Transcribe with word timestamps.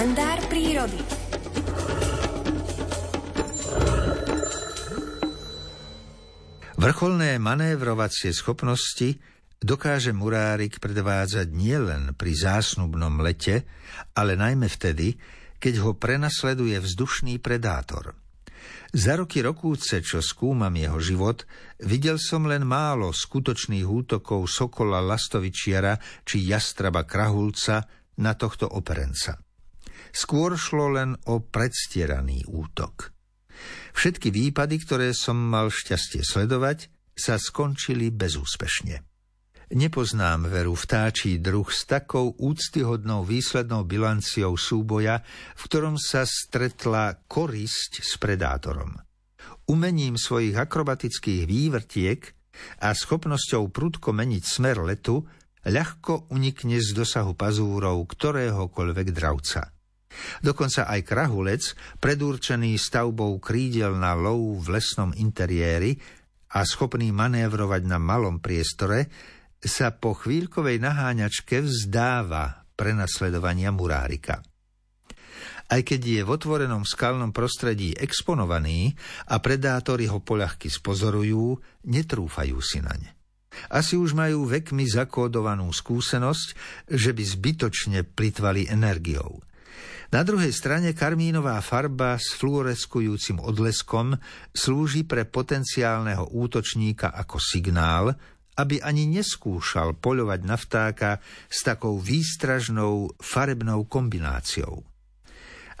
kalendár 0.00 0.40
prírody. 0.48 0.96
Vrcholné 6.80 7.36
manévrovacie 7.36 8.32
schopnosti 8.32 9.20
dokáže 9.60 10.16
murárik 10.16 10.80
predvádzať 10.80 11.52
nielen 11.52 12.16
pri 12.16 12.32
zásnubnom 12.32 13.20
lete, 13.20 13.68
ale 14.16 14.40
najmä 14.40 14.72
vtedy, 14.72 15.20
keď 15.60 15.84
ho 15.84 15.92
prenasleduje 15.92 16.80
vzdušný 16.80 17.36
predátor. 17.44 18.16
Za 18.96 19.20
roky 19.20 19.44
rokúce, 19.44 20.00
čo 20.00 20.24
skúmam 20.24 20.72
jeho 20.80 20.96
život, 20.96 21.44
videl 21.84 22.16
som 22.16 22.48
len 22.48 22.64
málo 22.64 23.12
skutočných 23.12 23.84
útokov 23.84 24.48
sokola 24.48 25.04
lastovičiara 25.04 26.24
či 26.24 26.48
jastraba 26.48 27.04
krahulca 27.04 27.84
na 28.16 28.32
tohto 28.32 28.64
operenca. 28.64 29.49
Skôr 30.10 30.56
šlo 30.56 30.96
len 30.96 31.14
o 31.28 31.44
predstieraný 31.44 32.48
útok. 32.48 33.12
Všetky 33.92 34.32
výpady, 34.32 34.76
ktoré 34.80 35.08
som 35.12 35.36
mal 35.36 35.68
šťastie 35.68 36.24
sledovať, 36.24 36.88
sa 37.12 37.36
skončili 37.36 38.08
bezúspešne. 38.08 39.04
Nepoznám 39.70 40.50
veru 40.50 40.74
vtáčí 40.74 41.38
druh 41.38 41.68
s 41.70 41.86
takou 41.86 42.34
úctyhodnou 42.34 43.22
výslednou 43.22 43.86
bilanciou 43.86 44.58
súboja, 44.58 45.22
v 45.54 45.62
ktorom 45.62 45.94
sa 45.94 46.26
stretla 46.26 47.22
korisť 47.30 48.02
s 48.02 48.18
predátorom. 48.18 48.98
Umením 49.70 50.18
svojich 50.18 50.58
akrobatických 50.58 51.46
vývrtiek 51.46 52.20
a 52.82 52.90
schopnosťou 52.90 53.70
prudko 53.70 54.10
meniť 54.10 54.42
smer 54.42 54.82
letu 54.82 55.22
ľahko 55.62 56.34
unikne 56.34 56.82
z 56.82 56.90
dosahu 56.90 57.38
pazúrov 57.38 58.02
ktoréhokoľvek 58.10 59.08
dravca. 59.14 59.70
Dokonca 60.42 60.90
aj 60.90 61.00
krahulec, 61.06 61.62
predurčený 62.02 62.76
stavbou 62.76 63.38
krídel 63.38 63.94
na 63.96 64.18
lov 64.18 64.66
v 64.66 64.80
lesnom 64.80 65.14
interiéri 65.14 65.96
a 66.50 66.66
schopný 66.66 67.14
manévrovať 67.14 67.82
na 67.86 67.98
malom 68.02 68.42
priestore, 68.42 69.06
sa 69.60 69.92
po 69.92 70.16
chvíľkovej 70.16 70.80
naháňačke 70.80 71.62
vzdáva 71.62 72.64
prenasledovania 72.74 73.70
murárika. 73.70 74.40
Aj 75.70 75.80
keď 75.86 76.00
je 76.02 76.20
v 76.26 76.32
otvorenom 76.34 76.82
skalnom 76.82 77.30
prostredí 77.30 77.94
exponovaný 77.94 78.90
a 79.30 79.38
predátori 79.38 80.10
ho 80.10 80.18
poľahky 80.18 80.66
spozorujú, 80.66 81.54
netrúfajú 81.86 82.58
si 82.58 82.82
naň. 82.82 83.14
Asi 83.70 83.94
už 83.94 84.18
majú 84.18 84.50
vekmi 84.50 84.88
zakódovanú 84.90 85.70
skúsenosť, 85.70 86.48
že 86.90 87.10
by 87.14 87.22
zbytočne 87.22 88.02
plitvali 88.02 88.66
energiou– 88.66 89.38
na 90.10 90.26
druhej 90.26 90.50
strane 90.50 90.90
karmínová 90.90 91.62
farba 91.62 92.18
s 92.18 92.34
fluoreskujúcim 92.34 93.38
odleskom 93.38 94.18
slúži 94.50 95.06
pre 95.06 95.22
potenciálneho 95.22 96.34
útočníka 96.34 97.14
ako 97.14 97.38
signál, 97.38 98.14
aby 98.58 98.82
ani 98.82 99.06
neskúšal 99.06 99.96
poľovať 100.02 100.40
na 100.42 100.58
vtáka 100.58 101.22
s 101.46 101.62
takou 101.62 101.96
výstražnou 102.02 103.14
farebnou 103.22 103.86
kombináciou. 103.86 104.82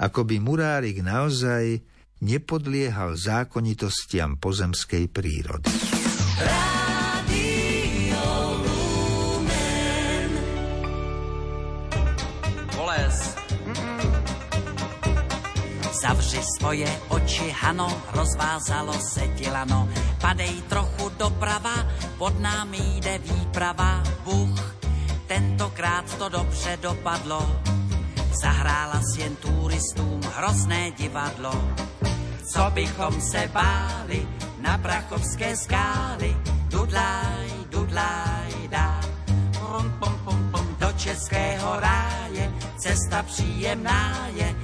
Ako 0.00 0.24
by 0.24 0.36
murárik 0.40 1.02
naozaj 1.04 1.82
nepodliehal 2.24 3.18
zákonitostiam 3.18 4.40
pozemskej 4.40 5.12
prírody. 5.12 5.68
Zavři 15.92 16.42
svoje 16.58 17.00
oči, 17.08 17.50
Hano, 17.50 18.02
rozvázalo 18.12 18.92
se 18.92 19.26
dilano. 19.26 19.88
Padej 20.20 20.62
trochu 20.68 21.10
doprava, 21.18 21.86
pod 22.18 22.40
námi 22.40 22.78
jde 22.78 23.18
výprava. 23.18 24.02
Bůh, 24.24 24.76
tentokrát 25.26 26.14
to 26.18 26.28
dobře 26.28 26.78
dopadlo. 26.82 27.60
Zahrála 28.42 29.00
si 29.02 29.20
jen 29.20 29.36
turistům 29.36 30.20
hrozné 30.36 30.90
divadlo. 30.90 31.52
Co 32.52 32.70
bychom 32.70 33.20
se 33.20 33.50
báli 33.52 34.28
na 34.60 34.78
prachovské 34.78 35.56
skály, 35.56 36.36
dudlaj, 36.70 37.50
dudlaj, 37.70 38.68
dá. 38.68 39.00
Pum, 39.58 39.90
pum, 39.98 40.14
pum, 40.24 40.50
pum, 40.52 40.76
do 40.78 40.92
českého 40.96 41.80
ráje, 41.80 42.52
cesta 42.76 43.22
příjemná 43.22 44.28
je, 44.34 44.54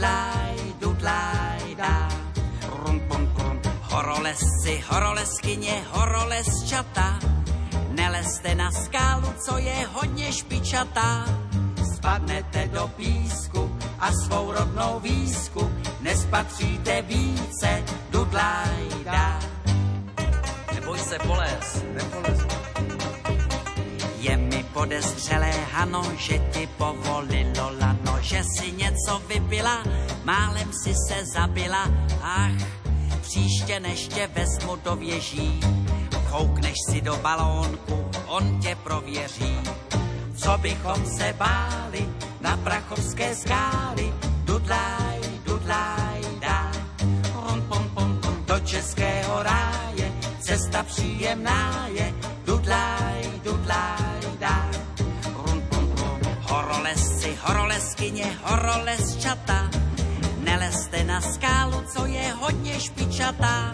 dudlaj, 0.00 0.56
dudlaj, 0.80 1.76
dá. 1.76 2.08
Rum, 2.72 3.00
pum, 3.08 3.26
pum. 3.36 3.60
Horolesci, 3.92 4.80
horoleskyně, 4.88 5.84
horolesčata, 5.92 7.18
neleste 7.90 8.54
na 8.54 8.70
skálu, 8.72 9.28
co 9.44 9.58
je 9.58 9.86
hodně 9.92 10.32
špičatá. 10.32 11.24
Spadnete 11.94 12.68
do 12.72 12.88
písku 12.96 13.76
a 13.98 14.12
svou 14.12 14.52
rodnou 14.52 15.00
výsku 15.00 15.70
nespatříte 16.00 17.02
více, 17.02 17.84
dudlaj, 18.10 19.04
dá. 19.04 19.40
Neboj 20.74 20.98
se, 20.98 21.18
poles. 21.18 21.84
Nepolez. 21.92 22.40
Je 24.20 24.36
mi 24.36 24.64
podezřelé, 24.72 25.52
Hano, 25.72 26.02
že 26.16 26.38
ti 26.38 26.68
povolilo 26.76 27.72
lano, 27.80 27.99
že 28.20 28.42
si 28.44 28.72
něco 28.72 29.22
vypila, 29.28 29.82
málem 30.24 30.72
si 30.72 30.94
se 31.08 31.26
zabila, 31.26 31.90
ach, 32.22 32.80
příště 33.20 33.80
než 33.80 34.08
tě 34.08 34.26
vezmu 34.34 34.76
do 34.76 34.96
věží, 34.96 35.60
koukneš 36.30 36.76
si 36.90 37.00
do 37.00 37.16
balónku, 37.16 38.10
on 38.26 38.60
tě 38.60 38.76
prověří. 38.82 39.58
Co 40.36 40.58
bychom 40.58 41.06
se 41.06 41.34
báli 41.38 42.08
na 42.40 42.56
prachovské 42.56 43.34
skály, 43.34 44.14
dudlaj, 44.44 45.20
dudlaj, 45.44 46.20
dá. 46.40 46.72
Pum, 47.32 47.62
pum, 47.62 47.88
pum, 47.94 48.20
pum, 48.22 48.44
do 48.46 48.60
českého 48.60 49.42
ráje, 49.42 50.12
cesta 50.40 50.82
příjemná 50.82 51.88
je, 51.92 52.14
dudlaj, 52.44 53.22
dudlaj, 53.44 54.09
horoleskyně, 57.42 58.38
horolesčata, 58.42 59.70
neleste 60.38 61.04
na 61.04 61.20
skálu, 61.20 61.82
co 61.94 62.06
je 62.06 62.32
hodně 62.32 62.80
špičatá. 62.80 63.72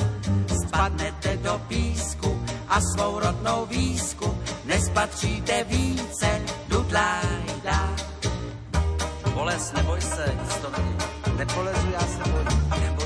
Spadnete 0.66 1.36
do 1.36 1.60
písku 1.68 2.46
a 2.68 2.80
svou 2.80 3.18
rodnou 3.18 3.66
výsku 3.66 4.38
nespatříte 4.64 5.64
více, 5.64 6.40
dudlaj, 6.68 7.44
dá. 7.64 7.96
Poles, 9.34 9.72
neboj 9.72 10.00
se, 10.00 10.34
nic 10.42 10.54
to 10.56 10.70
není. 10.78 10.96
Nepolezu, 11.38 11.90
já 11.92 12.00
se 12.00 12.30
bojím. 12.30 12.70
Neboj 12.80 13.05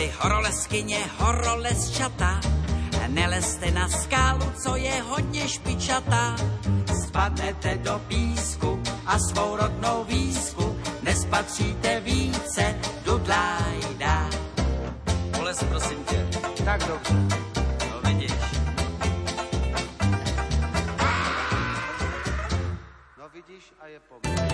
Horolesci, 0.00 0.18
horoleskyně, 0.22 0.98
horolesčata, 1.18 2.40
neleste 3.08 3.70
na 3.70 3.88
skálu, 3.88 4.52
co 4.64 4.76
je 4.76 5.02
hodně 5.02 5.48
špičatá. 5.48 6.36
Spadnete 7.06 7.78
do 7.78 8.00
písku 8.08 8.82
a 9.06 9.18
svou 9.18 9.56
rodnou 9.56 10.04
výsku 10.04 10.80
nespatříte 11.02 12.00
více, 12.00 12.74
dudlaj 13.04 13.80
dá. 13.98 14.30
Poles, 15.36 15.64
prosím 15.64 16.04
tě. 16.04 16.26
Tak 16.64 16.80
dobře. 16.84 17.14
No 17.90 18.00
vidíš. 18.04 18.32
No 23.18 23.28
vidíš 23.34 23.72
a 23.80 23.86
je 23.86 24.00
po 24.00 24.28
mně. 24.28 24.50